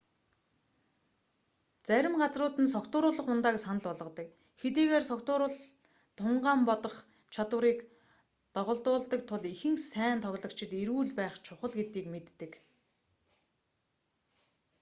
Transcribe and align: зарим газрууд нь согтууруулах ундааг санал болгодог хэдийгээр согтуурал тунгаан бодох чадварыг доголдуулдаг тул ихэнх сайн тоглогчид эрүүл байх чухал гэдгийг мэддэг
зарим 1.87 2.13
газрууд 2.21 2.55
нь 2.63 2.73
согтууруулах 2.75 3.27
ундааг 3.33 3.57
санал 3.61 3.85
болгодог 3.87 4.27
хэдийгээр 4.61 5.03
согтуурал 5.11 5.55
тунгаан 6.17 6.61
бодох 6.69 6.95
чадварыг 7.33 7.79
доголдуулдаг 8.55 9.21
тул 9.29 9.43
ихэнх 9.53 9.81
сайн 9.91 10.17
тоглогчид 10.25 10.71
эрүүл 10.81 11.09
байх 11.19 11.35
чухал 11.45 11.73
гэдгийг 11.77 12.07
мэддэг 12.13 12.51